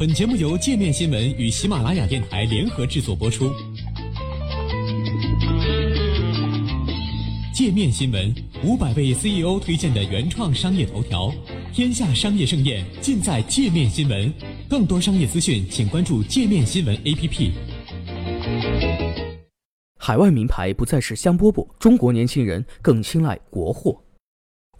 [0.00, 3.52] 本节目由界面新闻与喜马拉雅电台联合制作播出。
[7.52, 8.34] 界面新闻
[8.64, 11.30] 五百位 CEO 推荐的原创商业头条，
[11.74, 14.32] 天下商业盛宴尽在界面新闻。
[14.70, 17.50] 更多商业资讯，请关注界面新闻 APP。
[19.98, 24.02] 海外名牌不再是香饽饽，中国年轻人更青睐国货。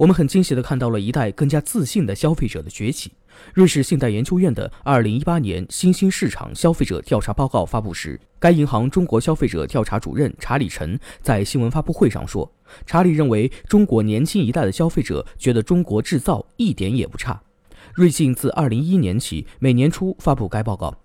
[0.00, 3.12] 我们很惊喜地看到了一代更加自信的消费者的崛起。
[3.52, 12.50] 瑞士信贷研究院的二零一八年新兴市场消费者调查报告发布时，该银行中国消费者调查主任查理陈在新闻发布会上说
[12.86, 17.38] ：“查理认为，中国年轻一代的消费者觉得中国制造一点也不差。”
[17.92, 20.96] 瑞信自二零一一年起每年初发布该报告。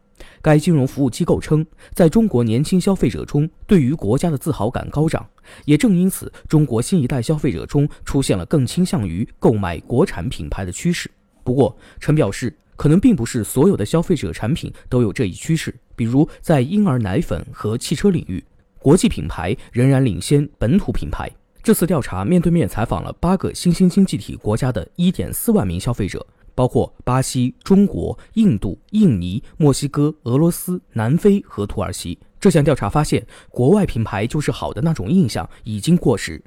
[0.45, 5.27] 该金融服务机构称，在中国年轻消费者中，对于国家的自豪感高涨。
[5.65, 11.09] 也正因此，中国新一代消费者中出现了更倾向于购买国产品牌的趋势。
[11.43, 15.73] 不过，陈表示，可能并不是所有的消费者产品都有这一趋势。
[15.95, 18.43] 比如，在婴儿奶粉和汽车领域，
[18.77, 21.27] 国际品牌仍然领先本土品牌。
[21.63, 26.23] 这次调查面对面采访了八个新兴经济体国家的一点四万名消费者。
[26.55, 32.17] 包括巴西、中国、印度、印尼、墨西哥、俄罗斯、南非和土耳其。
[32.39, 36.41] 这项调查发现，国外品牌就是好的那种印象已经过时。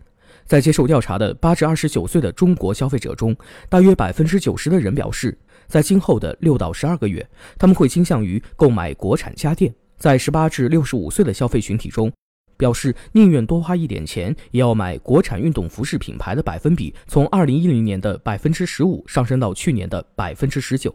[0.46, 3.36] 在接受调查的八至二十九岁的中国消费者中，
[3.68, 5.36] 大约百分之九十的人表示，
[5.66, 9.74] 在今后的六到十二个月，他们会倾向于购买国产家电。
[9.98, 12.10] 在十八至六十五岁的消费群体中，
[12.58, 20.94] 表示宁愿多花一点钱，也要买国产运动服饰品牌的百分比，从二零一零年的百分之十五上升到去年的百分之十九。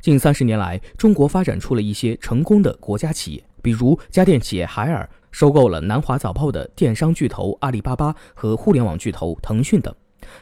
[0.00, 9.92] 近三十年来，中国发展出了一些成功的国家企业，比如家电企业海尔收购了南华早报的电商巨头阿里巴巴和互联网巨头腾讯等。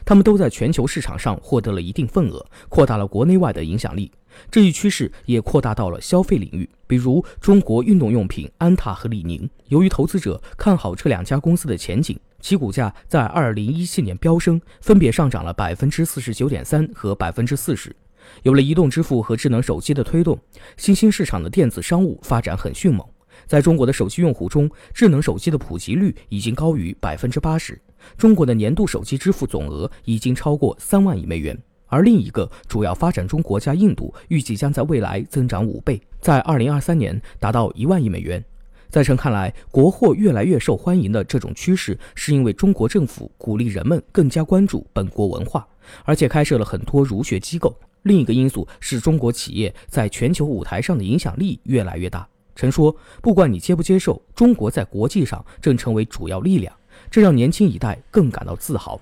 [0.05, 4.11] 他们都在全球市场上获得了一定份额，扩大了国内外的影响力。
[4.51, 9.49] 这一趋势也扩大到了消费领域，比如中国运动用品安踏和李宁。
[9.67, 17.95] 由于投资者看好这两家公司的前景，其股价在二零一七年飙升，分别上涨了百分之四十九点三和百分之四十。
[18.43, 20.37] 有了移动支付和智能手机的推动，
[20.75, 23.05] 新兴市场的电子商务发展很迅猛。
[23.45, 27.79] 在中国的手机用户中，智能手机的普及率已经高于百分之八十。
[28.17, 38.43] 中国的年度手机支付总额已经超过三万亿美元，而另一个主要发展中国家印度预计将在未来增长五倍，在二零二三年达到一万亿美元。
[38.89, 45.67] 在陈看来，国货越来越受欢迎的这种趋势，是因为中国政府鼓励人们更加关注本国文化，
[46.05, 47.77] 而且开设了很多儒学机构。
[48.03, 52.25] 另一个因素是中国企业在全球舞台上的影响力越来越大。
[52.55, 56.73] 陈说：“不管你接不接受，中国在国际上正成为主要力量。”
[57.09, 58.99] 这让年轻一代更感到自豪。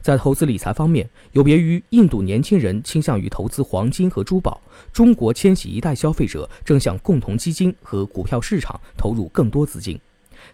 [0.00, 4.60] 在投资理财方面，有别于印度年轻人倾向于投资黄金和珠宝，
[4.92, 9.98] 中国千禧一代消费者正向共同基金和股票市场投入更多资金。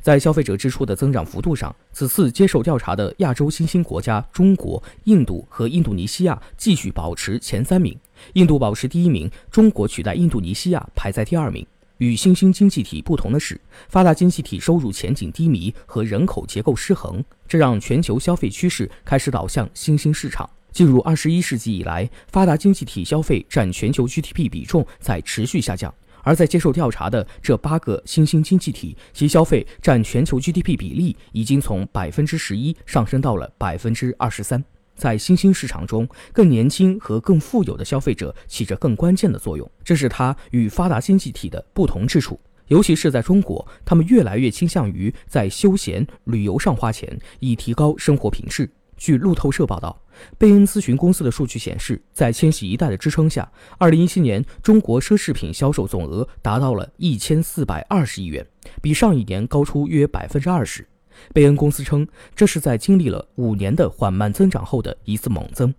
[0.01, 7.95] 在消费者支出的增长幅度上，此次接受调查的亚洲新兴国家中国、印度和印度尼西亚继续保持前三名，
[8.33, 11.65] 印度保持第一名，中国取代印度尼西亚排在第二名。
[12.05, 20.49] 与新兴经济体不同的是，发达经济体收入前景低迷和人口结构失衡，这让全球消费趋势开始导向新兴市场。
[20.71, 34.63] 进入二十一世纪以来，发达经济体消费占全球 GDP 比重在持续下降，而在接受调查的这八个新兴经济体，其消费占全球 GDP 比例已经从百分之十一上升到了百分之二十三。
[34.95, 42.39] 在新兴市场中，更年轻和更富有的消费者起着更关键的作用，这是它与发达经济体的不同之处。
[42.69, 48.71] 尤其是在中国，他们越来越倾向于在休闲旅游上花钱，以提高生活品质。
[48.97, 50.01] 据路透社报道，
[50.39, 53.51] 贝恩咨询公司的数据显示，在千禧一代的支撑下
[53.81, 58.47] ，2017年中国奢侈品销售总额达到了1420亿元，
[58.81, 60.87] 比上一年高出约百分之二十。
[61.33, 65.73] 贝恩公司称，这是在经历了五年的缓慢增长后的一次猛增。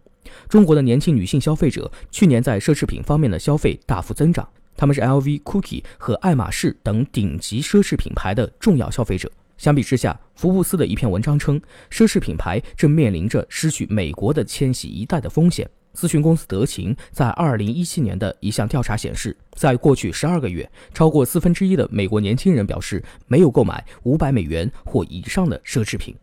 [0.49, 9.31] 中国的年轻女性消费者去年在奢侈品方面的消费大幅增长，他们是 LV、Cookie 和爱马仕等顶级奢侈品牌的重要消费者。
[9.57, 15.69] 相比之下，福布斯的一篇文章称，奢侈品牌正面临着失去美国的千禧一代的风险。
[15.95, 26.15] 咨询公司德勤在二零一七年的一项调查显示，在过去十二个月，超过四分之一的美国年轻人表示没有购买五百美元或以上的奢侈品。